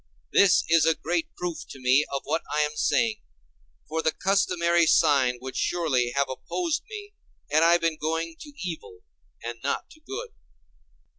This 0.33 0.63
is 0.67 0.87
a 0.87 0.95
great 0.95 1.27
proof 1.35 1.59
to 1.69 1.79
me 1.79 2.03
of 2.11 2.21
what 2.23 2.41
I 2.51 2.61
am 2.61 2.75
saying, 2.75 3.17
for 3.87 4.01
the 4.01 4.11
customary 4.11 4.87
sign 4.87 5.37
would 5.41 5.55
surely 5.55 6.09
have 6.15 6.27
opposed 6.27 6.81
me 6.89 7.13
had 7.51 7.61
I 7.61 7.77
been 7.77 7.97
going 7.97 8.35
to 8.39 8.51
evil 8.67 9.01
and 9.43 9.59
not 9.61 9.91
to 9.91 9.99
good. 9.99 10.29